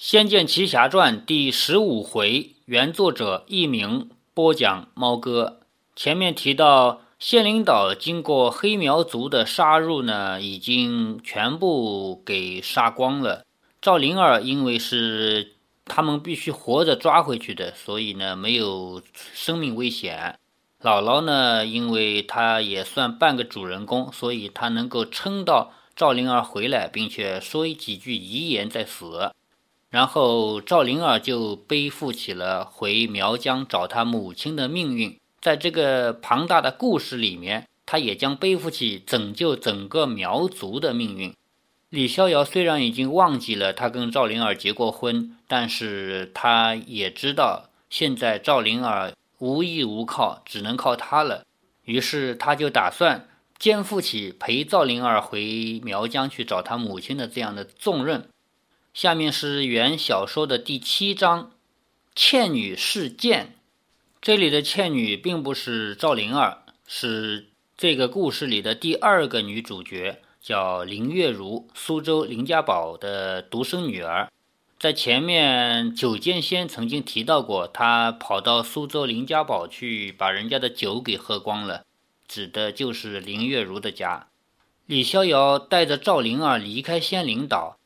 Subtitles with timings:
[0.00, 5.60] 仙剑奇侠传》第十五回，原作者佚名，播讲猫哥。
[5.94, 13.44] 前面提到，仙灵岛经过黑苗族的杀入呢，已经全部给杀光了。
[13.82, 19.02] 赵灵儿因为是他们必须活着抓回去的，所以呢没有
[19.34, 20.38] 生命危险。
[20.80, 29.32] 姥姥呢，因为她也算半个主人公，所以她能够撑到赵灵儿回来，并且说几句遗言再死。
[29.90, 35.18] 然后赵灵儿就背负起了回苗疆找他母亲的命运。
[35.40, 41.34] 在这个庞大的故事里面，他也将背负起拯救整个苗族的命运。
[41.88, 51.44] 李逍遥虽然已经忘记了他跟赵灵儿结过婚，但是他也知道现在赵灵儿无依无靠，只能靠他了。
[51.84, 53.26] 于是他就打算
[53.58, 58.28] 肩负起陪赵灵儿回苗疆去找他母亲的这样的重任。
[59.00, 61.44] 下面是原小说的第七章
[62.14, 63.46] 《倩女事件》。
[64.20, 74.30] 这里的倩女并不是赵灵儿，是这个故事里的第二个女主角，叫林月如，苏州林家堡的独生女儿。
[74.78, 81.86] 在前面九剑仙曾经提到过，她跑到苏州林家堡去，把人家的酒给喝光了，
[82.28, 84.28] 指的就是林月如的家。
[84.84, 87.78] 李逍遥带着赵灵儿离开仙灵岛。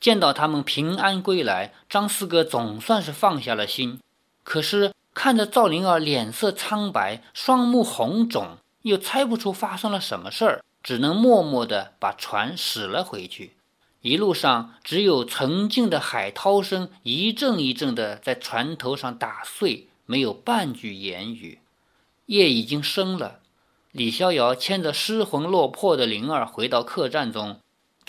[0.00, 4.00] 见到他们平安归来，张四哥总算是放下了心。
[4.44, 13.54] 可是看着赵灵儿脸色苍白，双目红肿，又猜不出发生了什么事儿，只能默默地把船驶了回去。
[14.00, 21.58] 一路上只有沉静的海涛声一阵一阵地在船头上打碎，没有半句言语。
[22.26, 23.40] 夜已经深了，
[23.90, 27.58] 李逍遥牵着失魂落魄的灵儿回到客栈中。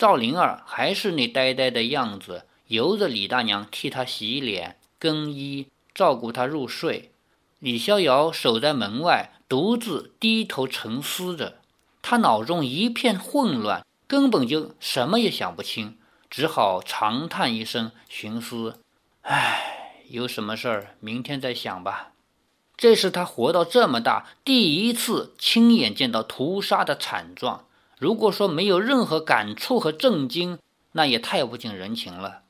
[0.00, 7.10] 赵灵儿还是那呆呆的样子，由着李大娘替她洗脸、更衣，照顾她入睡。
[7.58, 11.58] 李逍遥守在门外，独自低头沉思着。
[12.00, 15.98] 他脑中一片混乱，根本就什么也想不清，
[16.30, 18.80] 只好长叹一声，寻思
[19.20, 22.12] ：“唉，有什么事儿，明天再想吧。”
[22.74, 27.66] 这是他活到这么大第一次亲眼见到屠杀的惨状。
[28.00, 30.58] 如果说没有任何感触和震惊，
[30.92, 32.40] 那也太不近人情了。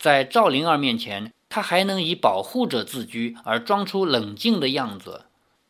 [0.00, 5.26] 在赵灵儿面前，他还能以保护者自居，而装出冷静的样子。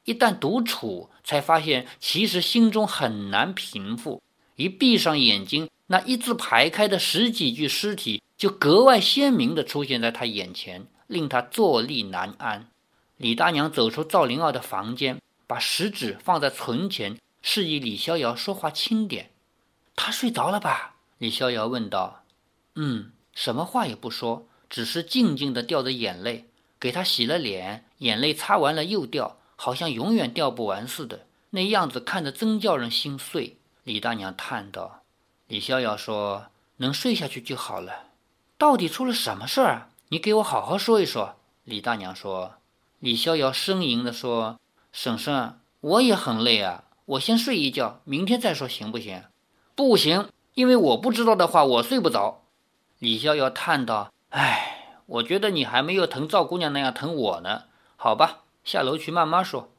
[0.06, 4.22] 一旦独处，才发现其实心中很难平复。
[4.54, 12.68] 一闭上眼睛，那一字排开的十几具尸体就格外鲜明地出现在他眼前，令他坐立难安。
[13.18, 17.18] 李大娘走出赵灵儿的房间，把食指放在唇前。
[17.48, 19.30] 示意李逍遥说话轻点。
[19.94, 20.96] 他睡着了吧？
[21.18, 22.24] 李逍遥问道。
[22.74, 26.48] 嗯，什么话也不说，只是静静的掉着眼泪。
[26.80, 31.24] 给他洗了脸，眼泪擦完了又掉，好像永远掉不完似的。
[31.50, 33.58] 那样子看着真叫人心碎。
[33.84, 35.04] 李大娘叹道。
[35.46, 36.46] 李逍遥说
[36.78, 38.08] ：“能睡下去就好了。
[38.58, 39.90] 到底出了什么事儿？
[40.08, 42.56] 你给我好好说一说。”李大娘说。
[42.98, 44.58] 李逍遥呻吟的说
[44.90, 49.22] ：“婶婶，我也很累啊。”我先睡一觉，明天再说，行不行？
[49.76, 52.42] 不行，因为我不知道的话，我睡不着。
[52.98, 57.62] 李逍遥叹道：“唉，我觉得你还没有疼赵姑娘那样疼我呢。
[57.94, 59.70] 好吧，下楼去慢慢说。”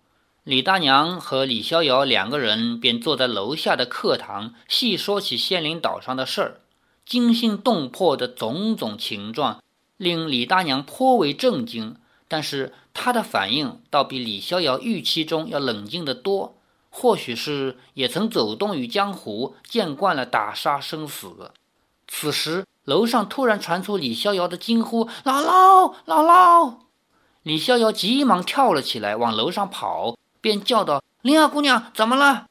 [0.46, 6.62] 李大娘和李逍遥两个人便坐在楼下的课堂，细说起仙灵岛上的事儿，
[7.06, 9.62] 惊心动魄的种种情状，
[9.98, 11.98] 令李大娘颇为震惊。
[12.30, 16.57] 但是她的反应倒比李逍遥预期中要冷静得多。
[17.00, 21.52] 或许是也曾走动于江湖，见惯了打杀生死。
[22.08, 26.78] 此时，楼上突然传出李逍遥的惊呼：“姥姥，姥姥！”
[27.44, 32.48] 李逍遥急忙跳了起来，往楼上跑，便叫道：“灵儿姑娘，怎么了？”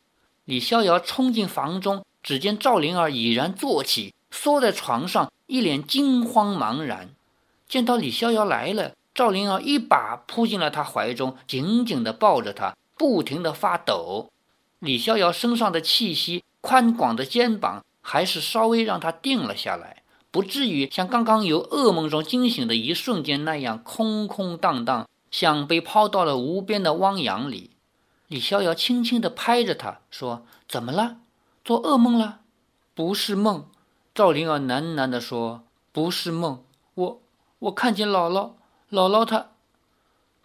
[0.46, 7.10] 李逍遥冲进房中，只见赵灵儿已然坐起，缩在床上，一脸惊慌茫然。
[7.68, 14.30] 见到李逍遥来了，赵灵儿一把扑进了他怀中，紧紧地抱着他，不停地发抖。
[14.86, 27.72] 李逍遥身上的气息，宽广的肩膀，还是稍微让他定了下来，不至于像刚刚由噩梦中惊醒的一瞬间那样空空荡荡，像被抛到了无边的汪洋里。
[28.28, 31.16] 李逍遥轻轻地拍着他说：“怎么了？
[31.64, 32.40] 做噩梦了？
[32.94, 33.66] 不是梦。”
[34.14, 36.62] 赵灵儿喃喃地说：“不是梦，
[36.94, 37.22] 我
[37.58, 38.52] 我看见姥姥，
[38.90, 39.48] 姥姥她。”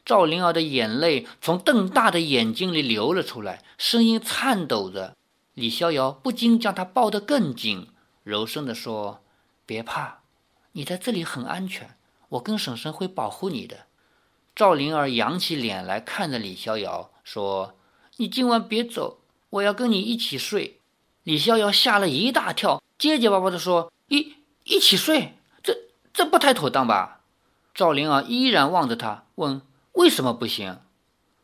[0.04, 5.16] 赵灵儿的眼泪从瞪大的眼睛里流了出来，声音颤抖着。
[5.54, 7.88] 李逍遥不禁将她抱得更紧，
[8.24, 9.22] 柔声地说
[9.66, 10.22] ：“别怕，
[10.72, 11.96] 你在这里很安全，
[12.30, 13.86] 我跟婶婶会保护你的。”
[14.56, 17.76] 赵灵儿扬起脸来看着李逍遥，说
[18.18, 19.20] ：“你今晚别走，
[19.50, 20.80] 我要跟你一起睡。”
[21.24, 25.78] 李逍遥吓了一大跳，结结巴巴地说：“一一起睡，这
[26.12, 27.22] 这不太妥当吧？”
[27.74, 29.62] 赵灵儿依然望着他，问
[29.94, 30.80] ：“为什么不行？”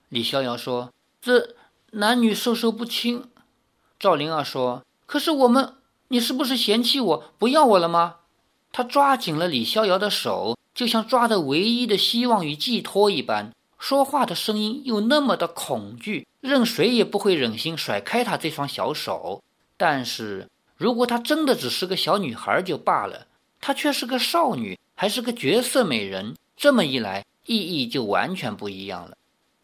[0.09, 1.55] 李逍遥说：“这
[1.91, 3.25] 男女授受不亲。”
[3.99, 5.73] 赵灵儿说：“可是我们，
[6.09, 8.17] 你是不是嫌弃我不要我了吗？”
[8.71, 19.41] 他抓紧了李逍遥的手，就像抓着唯一的希望与寄托一般，说话的声音又那么的恐惧，任谁也不会忍心甩开他这双小手。
[19.77, 23.25] 但是如果她真的只是个小女孩就罢了，
[23.59, 26.35] 她却是个少女，还是个绝色美人。
[26.55, 29.17] 这么一来，意义就完全不一样了。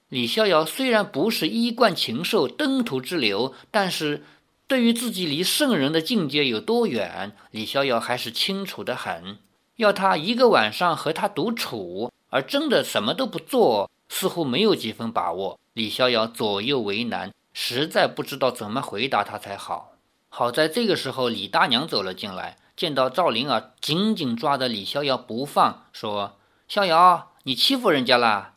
[0.09, 4.23] 李逍遥虽然不是衣冠禽兽、登徒之流，但是
[4.67, 9.37] 对于自己离圣人的境界有多远，李逍遥还是清楚的很。
[9.77, 15.59] 要他一个晚上和他独处，而真的什么都不做，似乎没有几分把握。
[15.73, 19.93] 李逍遥左右为难，实在不知道怎么回答他才好。
[20.29, 26.37] 好在这个时候，李大娘走了进来，见到赵灵儿紧紧抓着李逍遥不放，说
[26.69, 28.53] ：“逍遥，你欺负人家啦！”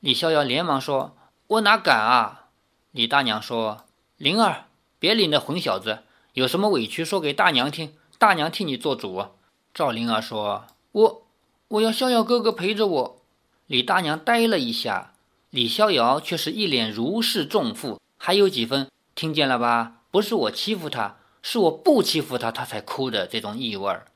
[0.00, 1.16] 李逍遥连忙说
[1.48, 2.46] ：“我哪敢啊！”
[2.92, 3.84] 李大娘说
[4.16, 4.66] ：“灵儿，
[4.98, 6.04] 别理那混小子，
[6.34, 9.26] 有什么委屈说给大娘听，大娘替你做主。”
[9.74, 11.26] 赵灵儿说：“我
[11.68, 13.22] 我要逍遥哥哥陪着我。”
[13.66, 15.12] 李大娘呆了一下，
[15.50, 19.94] 李逍遥却是一脸如释重负，还有几分听见了吧？
[20.10, 24.06] 不是我欺负他，是我不欺负他，他才哭的这种意味儿。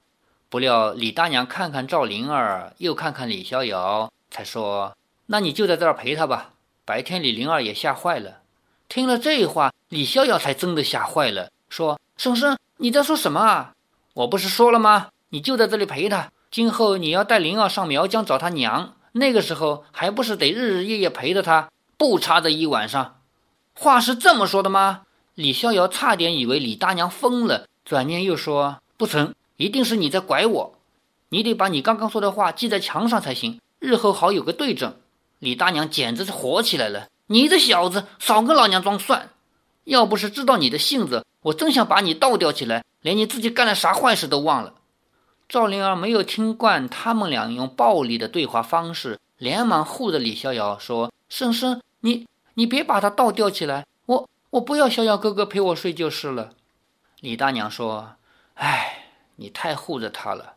[0.50, 6.50] 不料李大娘看看赵灵儿，又看看李逍遥，才说：“那你就在这儿陪他吧。”
[6.84, 8.38] 白天李灵儿也吓坏了。
[8.88, 13.74] 听了这话，李逍遥才真的吓坏了，说：“婶婶，你在说什么啊？
[14.14, 15.10] 我不是说了吗？
[15.28, 16.32] 你就在这里陪他。
[16.50, 23.20] 今后你要带灵儿上苗疆找他娘，那个时候还不是得日日夜夜陪着他，不差这一晚上。
[23.74, 25.02] 话是这么说的吗？”
[25.36, 30.78] 李逍遥差点以为李大娘疯了，转念又说：“不成，一定是你在拐我。
[31.28, 34.96] 你得把你刚刚说的话记在墙上才行，日后好有个对证。”
[35.38, 39.28] 李大娘简直是火起来了：“你这小子，少跟老娘装蒜！
[39.84, 44.72] 要不是知道你的性子，我真想把你倒吊起来，连你自己干了啥坏事都忘了。”
[45.46, 56.50] 赵灵儿没有听惯他们俩用暴力的对话方式，连忙护着李逍遥说：“婶婶，你你别把他倒吊起来。”我我不要逍遥哥哥陪我睡就是了。
[57.20, 58.14] 李大娘说
[58.54, 58.99] ：“哎，
[59.40, 60.54] 你太护着他了。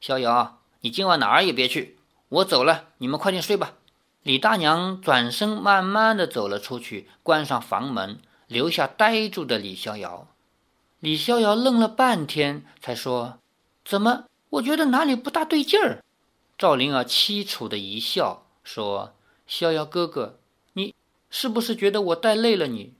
[0.00, 1.96] 逍遥，你今晚哪儿也别去，
[2.28, 3.74] 我走了，你们快点睡吧。”
[4.24, 10.26] 李大娘转身慢慢的走了出去，关上房门，留下呆住的李逍遥。
[10.98, 13.38] 李逍遥愣了半天，才说
[13.84, 14.24] ：“怎么？
[14.50, 16.02] 我觉得哪里不大对劲儿。”
[16.58, 19.14] 赵灵儿凄楚的一笑，说
[19.46, 20.38] ：“逍遥哥哥，
[20.72, 20.94] 你
[21.28, 22.94] 是不是觉得我带累了你？”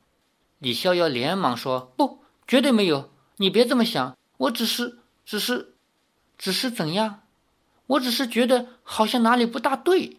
[0.60, 5.74] 李逍遥连忙说：“不，绝对没有，你别这么想，我只是，只是，
[6.38, 7.20] 只是怎样？
[7.86, 10.18] 我只是觉得好像哪里不大对。”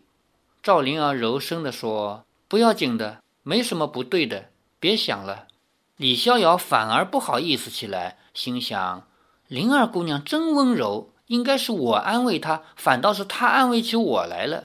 [0.61, 4.49] 赵灵儿柔声地说：“不要紧的，没什么不对的，
[4.79, 5.47] 别想了。”
[5.97, 9.07] 李逍遥反而不好意思起来，心想
[9.47, 14.63] ：“灵儿姑娘真温柔，应该是我安慰她，反倒是她安慰起我来了。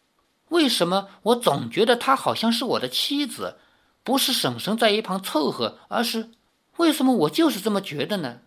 [0.49, 3.59] 为什么我总觉得她好像是我的妻子？”
[4.03, 6.31] 不是婶婶在一旁凑合，而是
[6.79, 8.39] 为什么我就是这么觉得呢？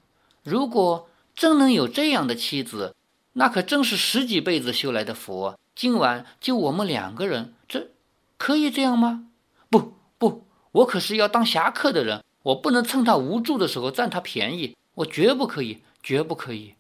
[0.41, 2.95] 如果真能有这样的妻子，
[3.33, 5.55] 那可真是十几辈子修来的福。
[5.75, 7.89] 今晚就我们两个人，这
[8.37, 9.27] 可以这样吗？
[9.69, 16.75] 不不，我可是要当侠客的人，我不能趁他无助的时候占他便宜，我绝不可以，绝不可以。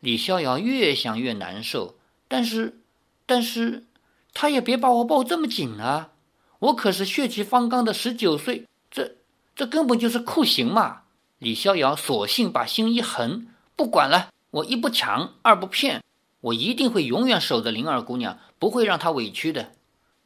[0.00, 1.96] 李逍遥越想越难受，
[2.28, 2.78] 但是，
[3.24, 3.86] 但是，
[4.34, 6.10] 他也别把我抱这么紧啊。
[6.58, 9.16] 我可是血气方刚的十九岁，这
[9.56, 11.02] 这根本就是酷刑嘛！
[11.38, 13.46] 李逍遥索性把心一横，
[13.78, 16.02] 不管了，我一不抢，二不骗，
[16.40, 19.70] 我一定会永远守着灵儿姑娘，不会让她委屈的。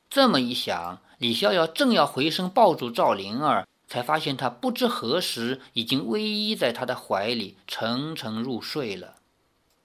[0.09, 9.17] 这么一想，李逍遥正要回身抱住赵灵儿，才发现她不知何时已经偎依在他的怀里，沉沉入睡了。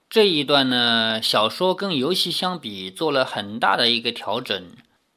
[0.08, 4.64] 这一段呢，小说跟游戏相比，做了很大的一个调整。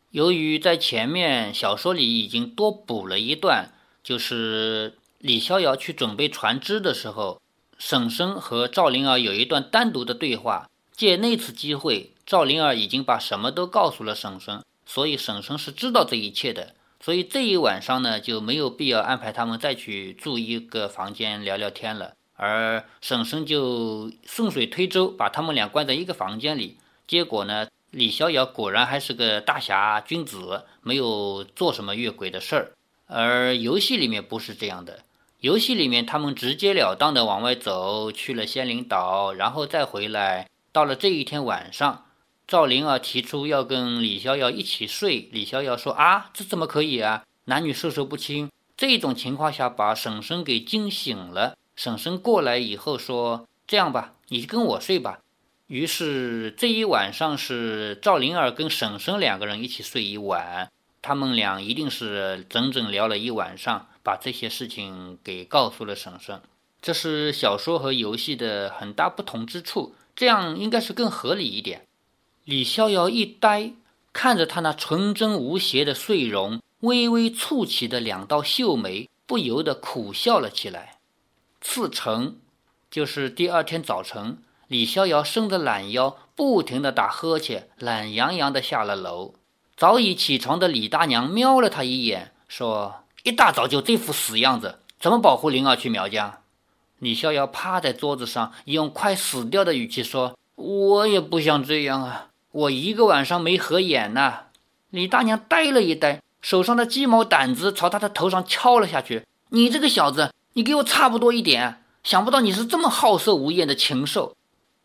[0.10, 3.72] 由于在前面小说里已经多补了一段，
[4.04, 7.40] 就是李逍遥去准备船只的时候，
[7.84, 10.70] 婶婶和赵灵儿有一段单独的对话。
[10.96, 16.76] 借那次机会，赵灵儿已经把什么都告诉了婶婶，所以婶婶是知道这一切的。
[17.00, 26.78] 所以这一晚上呢，就没有必要安排他们再去住一个房间聊聊天了，而婶婶就顺水推舟把他们俩关在一个房间里。
[27.08, 27.68] 结果呢？
[27.90, 32.72] 李逍遥果然还是个大侠君子，没有做什么越轨的事儿。
[33.08, 35.00] 而游戏里面不是这样的，
[35.42, 40.48] 游戏里面他们直截了当的往外走，去了仙灵岛，然后再回来。
[40.72, 42.06] 到了这一天晚上，
[42.48, 47.24] 赵灵儿提出要跟李逍遥一起睡，李逍遥说：“啊，这怎么可以啊？
[47.46, 51.58] 男女授受不亲。”这种情况下把婶婶给惊醒了。
[51.76, 55.22] 婶婶过来以后说：“这样吧，你跟我睡吧。”
[55.66, 60.70] 于是这一晚上是赵灵儿跟婶婶两个人一起睡一晚。
[61.02, 66.42] 他们俩一定是整整聊了一晚上，把这些事情给告诉了婶婶。
[66.82, 71.86] 这是小说和游戏的很大不同之处，这样应该是更合理一点。
[72.44, 73.74] 李逍遥一呆，
[74.12, 80.98] 看着他那纯真无邪的睡容，微微蹙起的两道秀眉，不由得苦笑了起来。
[81.62, 82.38] 次晨，
[82.90, 84.40] 就是第二天早晨。
[84.68, 89.36] 李逍遥伸着懒腰，不停地打呵欠，懒洋洋地下了楼。
[89.76, 96.40] 早已起床的李大娘瞄了他一眼，说：“一大早就这副死样子，怎么保护灵儿去苗家？”
[97.00, 104.44] 李逍遥趴在桌子上，用快死掉的语气说：“我也不想这样啊，我一个晚上没合眼呐。”
[104.92, 111.84] 李大娘呆了一呆，手上的鸡毛掸子朝他的头上敲了下去：“你这个小子，你给我差不多一点！
[112.04, 114.36] 想不到你是这么好色无厌的禽兽。”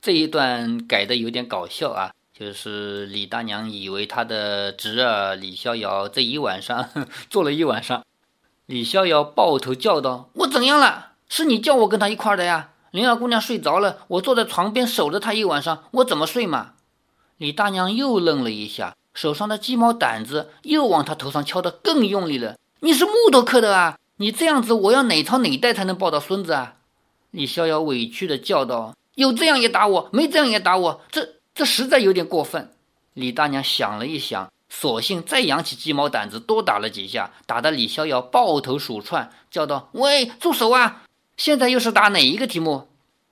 [0.01, 6.89] 这一段改的有点搞笑啊，就是李大娘以为她的侄儿李逍遥这一晚上
[7.29, 8.05] 坐了一晚上。
[8.67, 11.13] 李逍遥抱头叫道：“我怎样了？
[11.29, 12.71] 是你叫我跟他一块的呀？
[12.91, 16.73] 灵儿姑娘睡着了，我坐在床边守着她一晚上，我怎么睡嘛？”
[17.39, 22.57] 李大娘又愣了一下，手上的鸡毛掸子又往他头上敲得更用力了。
[22.81, 23.99] “你是木头刻的啊？
[24.17, 26.75] 你这样子，我要哪朝哪代才能抱到孙子啊？”
[27.31, 28.95] 李逍遥委屈地叫道。
[29.15, 32.73] 有这样也打我，没这样也打我，这这实在有点过分。
[33.15, 41.05] 李大娘想了一想，索性再扬起鸡毛掸子，多打了几下，打得李逍遥抱头鼠窜，叫道：“喂，住手啊！
[41.39, 42.89] 现在又是打哪一个题目？”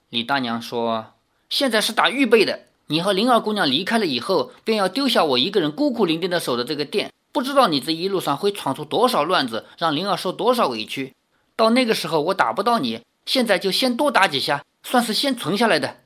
[0.08, 1.12] 李大娘说
[1.50, 2.60] ：“现在是打预备的。
[2.86, 11.14] 你和灵儿姑娘离开了以后，便要丢下我一个人孤苦伶仃的守着这个店，不知道你这一路上会闯出多少乱子，让灵儿受多少委屈。
[11.54, 16.00] 到那个时候，我打不到你，现在就先多打几下。”算是先存下来的，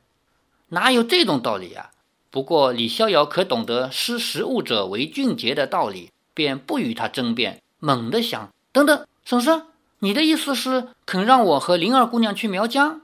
[0.69, 1.91] 哪有这种道理啊？
[2.31, 9.63] 不过李逍遥可懂得识时务者为俊杰的道理，便不与他争辩，猛地想：等等，婶婶，
[10.01, 13.01] 你的意思是肯让我和灵儿姑娘去苗疆？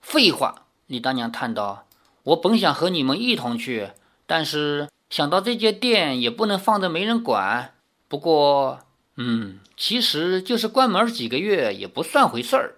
[0.00, 0.66] 废话！
[0.86, 1.86] 李大娘叹道
[2.24, 3.90] ：“我本想和你们一同去，
[4.26, 7.74] 但是想到这间店也不能放着没人管。
[8.08, 8.80] 不过，
[9.16, 12.76] 嗯，其实就是关门几个月也不算回事儿。”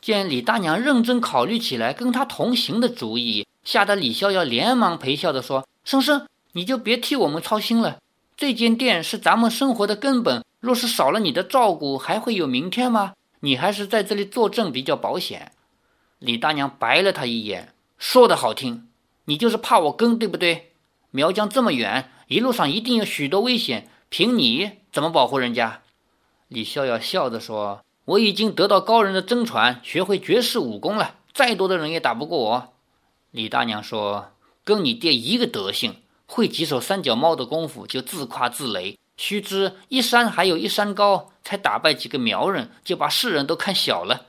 [0.00, 7.98] 见李大娘认真考虑起来跟他同行的主意，吓得李逍遥连忙陪笑着说：“生生，你就别替我们操心了。
[8.36, 13.14] 这间店是咱们生活的根本，若是少了你的照顾，还会有明天吗？
[13.40, 15.52] 你还是在这里坐镇比较保险。”
[16.20, 18.88] 李大娘白了他一眼，说的好听，
[19.24, 20.72] 你就是怕我跟，对不对？
[21.10, 25.80] 苗疆这么远，一路上一定有许多危险，凭你怎么保护人家？
[26.48, 27.80] 李逍遥笑着说。
[28.06, 31.14] 我已经得到高人的真传，学会绝世武功了。
[31.32, 32.73] 再多的人也打不过我。
[33.34, 34.30] 李大娘说
[34.62, 38.96] ：“跟你爹一个德行，会几手三脚猫的功夫就自夸自擂。
[39.16, 44.26] 须知一山还有一山高，才打败几个苗人，就把世人都看小了。”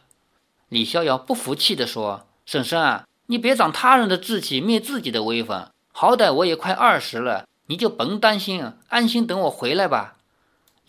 [0.70, 5.70] 李逍遥不服气地说：“婶婶啊，你别长他人的志气，灭自己的威风。
[5.92, 10.16] 好歹我也快二十了，你就甭担心，安心等我回来吧。”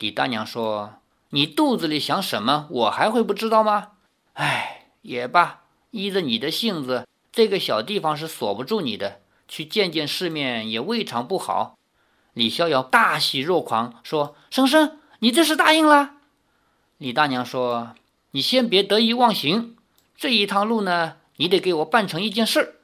[0.00, 0.94] 李大娘说。
[1.30, 3.88] 你肚子里想什么，我还会不知道吗？
[4.34, 7.06] 哎，也罢，依着你的性子，
[7.36, 11.76] 这个小地方是锁不住你的，去见见世面也未尝不好。
[12.32, 16.12] 李逍遥大喜若狂，说：“婶婶，你这是答应了？”
[16.96, 17.94] 李大娘说
[18.32, 19.76] ：“你先别得意忘形，
[20.16, 22.74] 这一趟路呢，你得给我办成一件事儿。”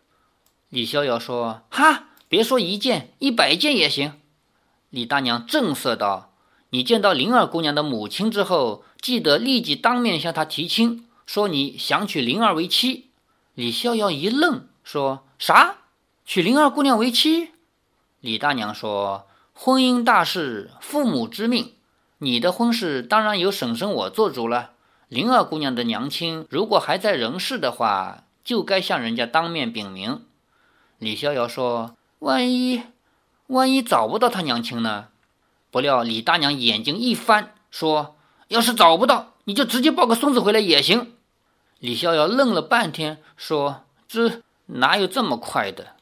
[0.68, 4.20] 李逍遥说：“哈，别说一件，一百件也行。”
[4.90, 6.34] 李大娘正色道。
[6.68, 13.08] 你见到灵儿姑娘的母亲之后，记得立即当面向她提亲，说你想娶灵儿为妻。
[13.54, 15.76] 李逍遥一愣，说啥？
[16.24, 17.50] 娶灵儿姑娘为妻？
[18.20, 21.74] 李大娘说：“婚姻大事，父母之命，
[22.16, 24.70] 你的婚事当然由婶婶我做主了。
[25.08, 30.24] 灵儿姑娘的娘亲如果还在人世的话，就该向人家当面禀明。”
[30.98, 32.84] 李逍遥说：“万一，
[33.48, 35.08] 万一找不到他娘亲呢？”
[35.70, 38.16] 不料李大娘眼睛一翻，说
[38.48, 41.11] ：“要是找不到，你就直接抱个孙子回来也行。”
[41.82, 45.96] 李逍遥愣了半天，说：“这哪有这么快的？”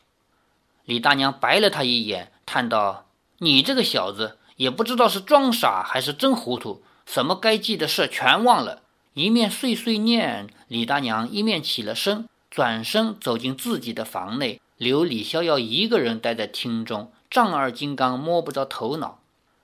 [0.84, 3.06] 李大娘白了他一眼，叹道
[3.40, 8.82] ：“你这个小子，也不知道是装傻还是真糊涂，什么该记的事全忘了。”
[9.14, 19.20] 一面碎碎念，李大娘一面起了身，转身走进自己的房内，留李逍遥一个人待在厅中，丈二金刚摸不着头脑。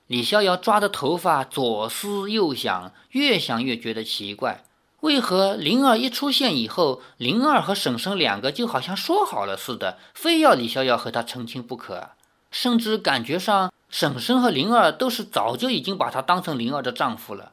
[0.07, 4.65] 李逍遥抓着头发左思右想，越想越觉得奇怪，
[5.07, 12.11] 为何灵儿一出现以后，灵儿和婶婶两个就好像说好了似的，非要李逍遥和他成亲不可，
[12.51, 17.53] 甚至感觉上婶婶和灵儿都是早就已经把她当成灵儿的丈夫了。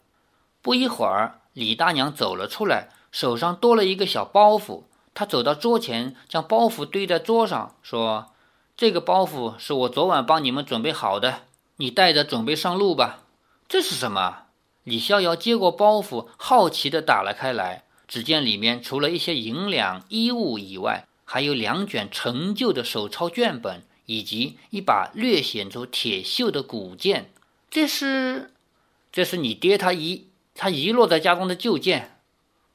[0.64, 1.40] 不一会儿。
[1.54, 4.86] 李大娘走了出来，手上多了一个小包袱。
[5.14, 8.32] 她走到桌前，将包袱堆在桌上，说
[8.76, 11.42] ：“这个包袱是我昨晚帮你们准备好的，
[11.76, 13.20] 你带着准备上路吧。”
[13.70, 14.43] 这是什么？
[14.84, 17.84] 李逍遥接过包袱，好奇地打了开来。
[18.08, 27.32] 只见里面除了一些银两、衣物以外，还有两卷陈旧的手抄卷本，以及一把略显出铁锈的古剑。
[27.72, 28.52] 这是，
[29.12, 30.28] 这是你爹他遗。
[30.54, 32.20] 他遗落在家中的旧剑，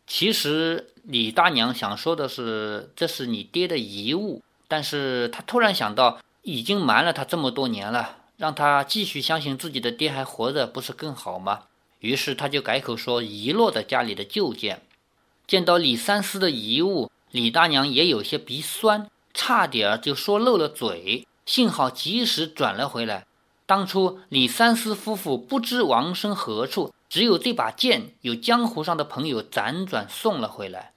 [0.04, 4.42] 其实李大娘想说的是，这是你爹的遗物。
[4.66, 11.66] 但是他突然想到，已经瞒了他这么多年了，让他继续相信自己的爹还活着，不是更好吗？
[12.00, 14.82] 于是他就改口说遗落在家里的旧剑。
[15.46, 23.26] 见到李三思的遗物，李大娘也有些鼻酸，差点就说漏了嘴，幸好及时转了回来。
[23.66, 26.92] 当初李三思夫妇不知王生何处。
[27.10, 30.92] 只有这把剑，有江湖上的朋友辗转送了回来。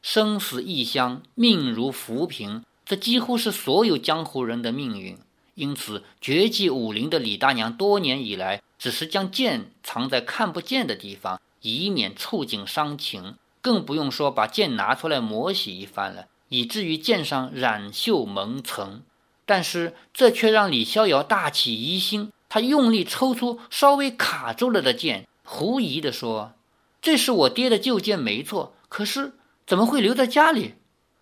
[0.00, 5.18] 生死异乡，命如浮萍，这几乎是所有江湖人的命运。
[5.56, 19.02] 因此，绝迹武林的李大娘多年以来，只是将剑藏在看不见的地方，以免触景伤情，更不用说把剑拿出来磨洗一番了，以至于剑上染锈蒙层。
[19.46, 22.32] 但是，这却让李逍遥大起疑心。
[22.48, 25.28] 他用力抽出稍微卡住了的剑。
[25.44, 26.54] 狐疑地说
[27.00, 28.74] ：“这是我爹的旧剑，没错。
[28.88, 30.74] 可是怎么会留在家里？”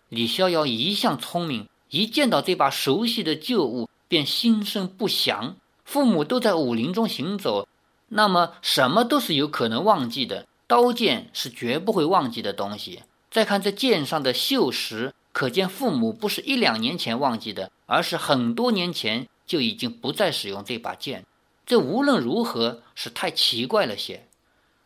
[0.09, 5.57] 李逍遥一向聪明，一见到这把熟悉的旧物，便心生不祥。
[5.91, 7.67] 父母都在武林中行走，
[8.07, 10.47] 那么什么都是有可能忘记的。
[10.65, 13.03] 刀剑是绝不会忘记的东西。
[13.29, 21.25] 再看这剑上的锈蚀，可见父母不是一两年前忘记的，而是很多年前就已经不再使用这把剑。
[21.65, 24.25] 这无论如何是太奇怪了些。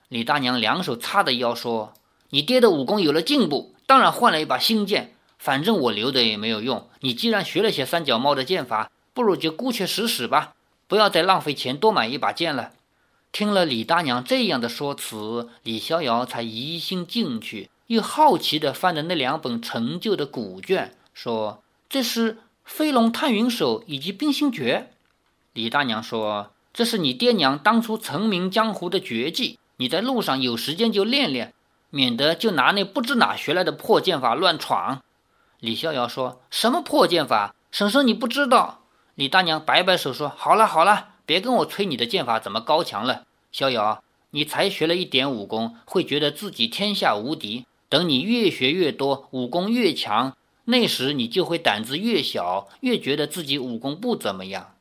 [0.08, 1.94] 李大娘两手叉着腰说
[2.32, 5.14] ：“你爹的武功有了进步，当然换了一把新剑。
[5.38, 6.90] 反正我留着也没有用。
[7.02, 10.55] 你既然学了些三脚猫的剑法，不如就姑且使使吧，
[10.88, 12.72] 不要再浪费钱多买一把剑了。”
[13.32, 24.90] 听了李大娘这样的说辞，李逍遥才疑心进去，又好奇地翻着那两本陈旧的古卷，说：“这是《飞龙探云手》以及《冰心诀》。”
[25.54, 26.52] 李大娘说。
[26.78, 31.54] 这是你爹娘当初成名江湖的绝技，你在路上有时间就练练，
[31.90, 35.02] 免得就拿那不知哪学来的破剑法乱闯。
[35.62, 37.56] 李逍遥说什么破剑法？
[37.72, 38.82] 婶婶你不知道。
[39.16, 43.26] 李大娘摆摆手说：“好了好了，别跟我吹你的剑法怎么高强了。
[43.52, 47.66] 逍遥，你才学了一点武功，会觉得自己天下无敌。
[47.88, 54.76] 等你越学越多，武功越强，那时你就会胆子越小，越觉得自己武功不怎么样。”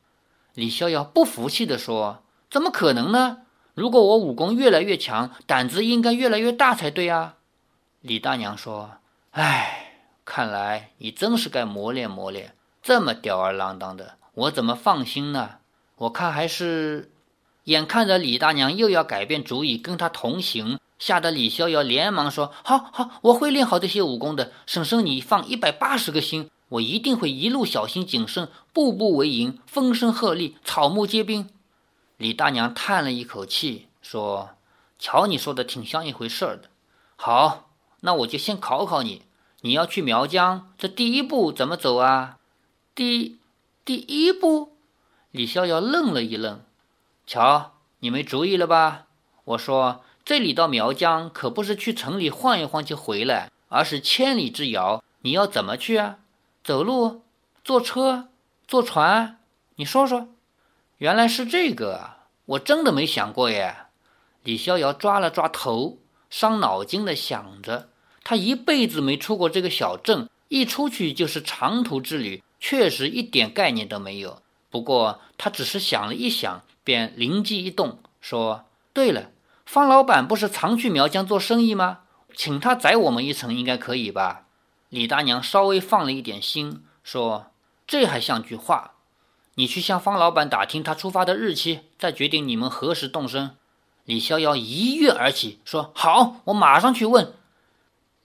[0.53, 2.21] 李逍遥不服气地说
[2.51, 3.37] ：“怎么可能呢？
[3.73, 7.35] 如果我武功越来越强，胆子应该越来越大才对啊！”
[8.01, 8.97] 李大娘说
[9.31, 9.93] ：“唉，
[10.25, 12.53] 看来你真是该磨练磨练。
[12.83, 15.55] 这么吊儿郎当的，我怎么放心呢？
[15.95, 17.11] 我看还是……”
[17.65, 24.51] 眼看着李大娘又要改变主意跟他同行，吓得李逍遥连忙说：“好好，我会练好这些武功的。
[24.67, 31.47] 婶婶，你放一百八十个心。”我一定会一路小心谨慎，步步为营，风声鹤唳，草木皆兵。
[32.17, 34.49] 李大娘叹了一口气，说
[34.97, 36.63] ：“瞧你说的挺像一回事儿的。
[37.15, 37.69] 好，
[38.01, 39.21] 那我就先考考你。
[39.61, 42.37] 你要去苗疆，这第一步怎么走啊？”
[42.95, 43.37] 第
[43.85, 44.75] 第一步，
[45.29, 46.63] 李逍遥愣了一愣。
[47.27, 49.05] 瞧，你没主意了吧？
[49.43, 55.03] 我说，这里到苗疆可不是去城里晃一晃就回来，而是千里之遥。
[55.19, 56.17] 你要怎么去啊？
[56.63, 57.21] 走路、
[57.63, 58.29] 坐车、
[58.67, 59.37] 坐船，
[59.75, 60.29] 你说说，
[60.97, 62.13] 原来是这个，
[62.45, 63.75] 我真的没想过耶。
[64.43, 65.99] 李逍遥抓了抓头，
[66.31, 67.89] 伤脑筋的想着，
[68.23, 74.41] 他一辈子没出过这个小镇，一出去就是长途之旅，确实一点概念都没有。
[74.69, 79.31] 不过他只是想了一想，便灵机一动，说：“对了，
[79.65, 81.99] 方老板不是常去苗疆做生意吗？
[82.35, 84.45] 请他载我们一程，应该可以吧？”
[84.89, 87.47] 李大娘稍微放了一点心，说
[87.87, 88.95] ：“这还像句话。
[89.55, 93.55] 你去向方老板打听他出发的日期，再决定你们何时动身。”
[94.05, 97.33] 李逍遥一跃而起，说：“好，我马上去问。”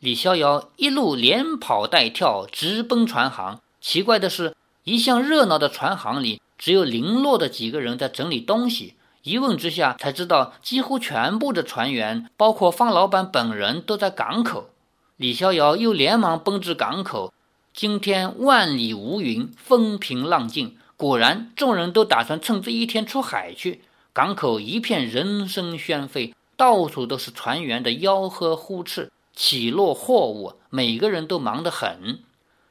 [0.01, 3.61] 李逍遥一路连跑带跳，直奔船行。
[3.81, 8.95] 奇怪的是，一向热闹的船行里，只有零落的几个人在整理东西。
[9.23, 14.71] 一问之下，才知道几乎全部的船员，包括方老板本人，都在港口。
[15.17, 17.33] 李逍遥又连忙奔至港口。
[17.73, 20.77] 今天万里无云，风平浪静。
[20.97, 23.83] 果然，众人都打算趁这一天出海去。
[24.13, 32.21] 港口一片人声喧沸，到处都是船员的吆喝呼斥、起落货物，每个人都忙得很。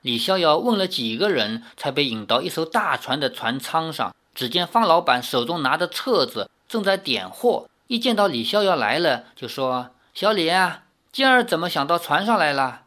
[0.02, 4.16] 李逍遥问了几个人，才被引到一艘大船的船舱上。
[4.34, 7.68] 只见方老板手中拿着册子，正在点货。
[7.88, 12.84] 一见到李逍遥来了，就说：“小李啊，今儿怎么想到船上来了？”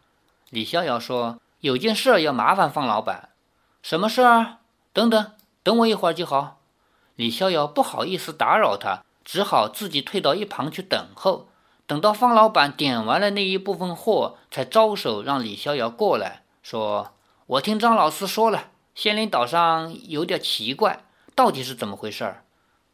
[0.49, 3.29] 李逍遥说：“有件事要麻烦方老板。
[3.83, 4.59] ”“什么事儿
[4.95, 6.61] ？”“等等，等我一会儿就好。”
[7.17, 11.49] 李逍遥不好意思打扰他，只好自己退到一旁去等候。
[11.87, 17.15] 等到方老板点完了那一部分货，才招手让李逍遥过来，说
[17.47, 22.45] ：“我听张老师说了，仙灵岛上有点奇怪。”到底是怎么回事儿？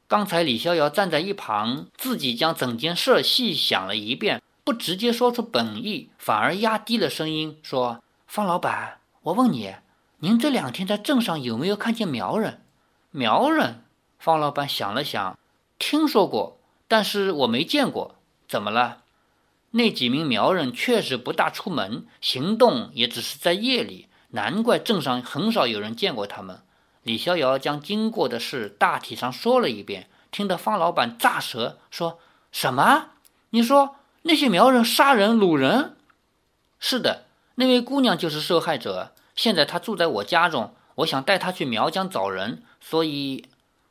[0.06, 9.74] 刚才李逍遥站在一旁，自己将整件事细想了一遍，不直接说出本意，反而压低了声音说：“方老板，我问你，
[10.20, 12.62] 您这两天在镇上有没有看见苗人？”
[13.10, 13.84] 苗人，
[14.18, 15.38] 方老板想了想，
[15.78, 18.14] 听说过，但是我没见过。
[18.46, 19.02] 怎么了？
[19.70, 26.62] 那几名苗人确实不大出门，行动也只是在夜里，难怪镇上很少有人见过他们。
[27.02, 32.18] 李逍遥将经过的事大体上说了一遍，听得方老板炸舌，说
[32.50, 33.10] 什么？
[33.50, 35.96] 你说那些苗人杀人掳人？
[36.78, 37.26] 是的，
[37.56, 39.12] 那位姑娘就是受害者。
[39.34, 43.44] 现在她住在我家中，我想带她去苗疆找人，所以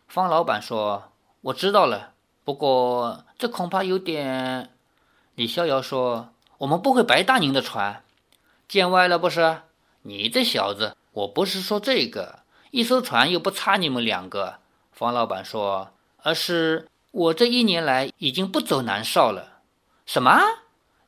[0.07, 1.11] 方老板说
[1.41, 2.13] 我知道了。
[2.43, 4.71] 不过这恐怕有点……
[5.37, 8.01] 李逍遥说我们不会白搭您的船，
[8.67, 9.59] 见外了不是？
[10.01, 12.39] 你这小子，我不是说这个。
[12.71, 14.55] 一艘船又不差你们两个，
[14.91, 15.91] 方老板说，
[16.23, 19.59] 而是我这一年来已经不走南少了。
[20.07, 20.41] 什么？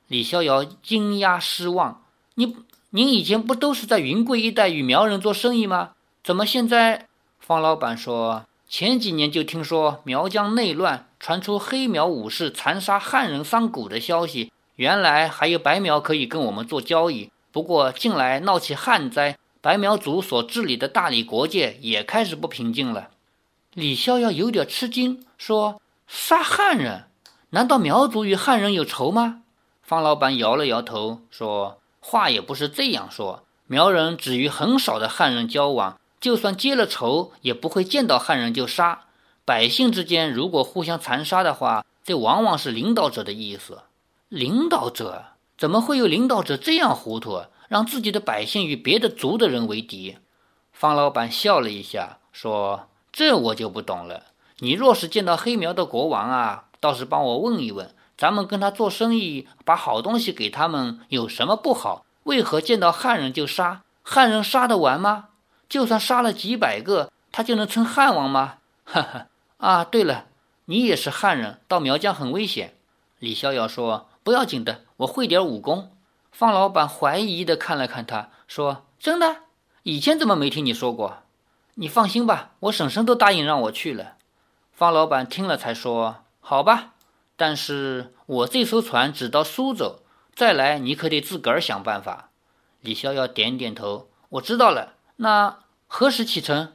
[0.06, 2.04] 李逍遥惊讶失望。
[2.36, 2.56] 你
[2.92, 5.94] 您以前不都是在云贵一带与苗人做生意吗？
[6.24, 7.08] 怎么现在？
[7.39, 14.52] 方老板说，前几年就听说苗疆内乱，传出黑苗武士残杀汉人商贾的消息。
[14.76, 19.40] 原来还有白苗可以跟我们做交易，不过近来闹起旱灾。
[19.60, 23.10] 白苗族所治理的大理国界也开始不平静了。
[23.74, 27.06] 李逍遥有点吃惊，说：“杀汉人？
[27.50, 29.42] 难道苗族与汉人有仇吗？”
[29.82, 33.44] 方老板摇了摇头，说：“话也不是这样说。
[33.66, 39.06] 苗人只与很少的汉人交往，就算结了仇，也不会见到汉人就杀。
[39.46, 43.84] 百姓之间如果互相残杀的话，这往往是领导者的意思。
[44.28, 45.26] 领导者
[45.58, 50.18] 怎么会有领导者这样糊涂？”让自己的百姓与别的族的人为敌，
[50.74, 54.24] 方老板笑了一下，说：“这我就不懂了。
[54.58, 62.04] 你若是见到黑苗的国王啊，倒是帮我问一问，咱们跟他做生意，把好东西给他们，有什么不好？
[62.24, 63.84] 为何见到汉人就杀？
[64.02, 65.29] 汉人杀得完吗？
[65.70, 68.58] 就算杀了几百个，他就能称汉王吗？
[68.84, 69.28] 哈哈！
[69.58, 70.26] 啊，对了，
[70.66, 72.74] 你也是汉人，到苗疆很危险。”
[73.20, 75.92] 李逍遥说：“不要紧的，我会点武功。”
[76.32, 79.44] 方老板怀疑的看了看他，说：“真的？
[79.84, 81.24] 以前怎么没听你说过？
[81.76, 84.16] 你放心吧，我婶婶都答应让我去了。”
[84.74, 86.94] 方老板听了才说：“好吧，
[87.36, 90.00] 但是我这艘船只到苏州，
[90.34, 92.30] 再来你可得自个儿想办法。”
[92.82, 94.94] 李逍遥点点头：“我知道了。
[95.22, 96.72] 那何时启程？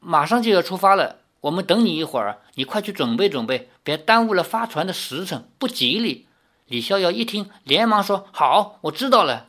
[0.00, 1.18] 马上就要出发了。
[1.42, 6.26] 我们等你一会儿，你快去准备准备，别耽误了发船的时辰，不吉利。”
[6.66, 9.46] 李逍遥一听，连忙说：“好，我知道了。”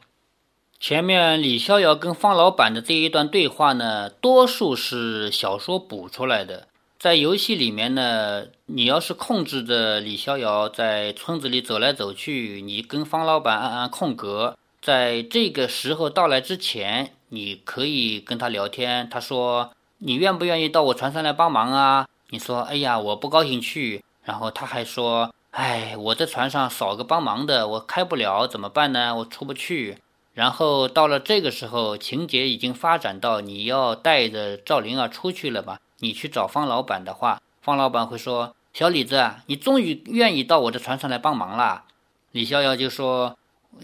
[0.79, 6.67] 前面李逍遥跟方老板的这一段对话呢，多数是小说补出来的。
[6.99, 19.09] 在游戏里面呢，你要是控制着李逍遥在村子里走来走去，你跟方老板按按空格，在这个时候到来之前，你可以跟他聊天。
[19.09, 25.33] 他说：“你愿不愿意到我船上来帮忙啊？”你说：“哎呀，我不高兴去。”然后他还说。
[25.51, 29.15] 哎，我在船上少个帮忙的，我开不了，怎么办呢？
[29.15, 29.97] 我出不去。
[30.35, 35.79] 然后到了这个时候，情节已经发展到你要带着赵灵儿出去了吧？
[35.97, 41.85] 你去找方老板的话，方老板会说：“小李子，你终于愿意到我的船上来帮忙了。”
[42.31, 43.35] 李逍遥就说：“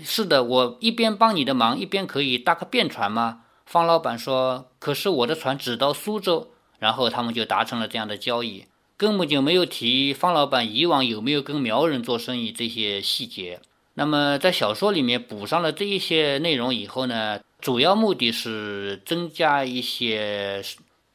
[0.03, 13.59] 是的，我一边帮你的忙，一边可以搭个便船吗？”方老板说：“可是我的船只到苏州，然后他们就达成了这样的交易，根本就没有提方老板以往有没有跟苗人做生意这些细节。
[13.95, 20.61] 那么在小说里面补上了这一些内容以后呢，主要目的是增加一些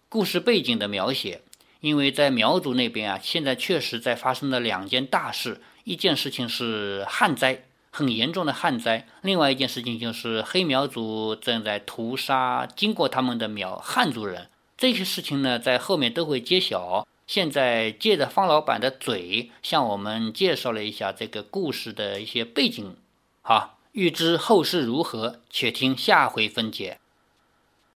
[0.08, 1.42] 故事背景的描写，
[1.80, 14.48] 因为在苗族那边啊，现在确实在发生了两件大事，一件事情是旱灾，很严重的旱灾；另外一件事情就是黑苗族正在屠杀经过他们的苗汉族人。
[14.76, 17.06] 这些事情呢，在后面都会揭晓。
[17.26, 22.96] 现在借着方老板的嘴，向我们介绍了一下这个故事的一些背景。
[23.42, 26.98] 好，欲知后事如何，且听下回分解。